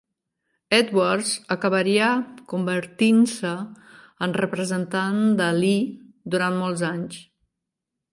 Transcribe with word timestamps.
Edwards 0.75 1.33
acabaria 1.55 2.07
convertint-se 2.53 3.51
en 4.27 4.33
representant 4.41 5.21
de 5.43 5.51
Lee 5.59 5.85
durant 6.37 6.59
molts 6.63 6.85
anys. 6.89 7.21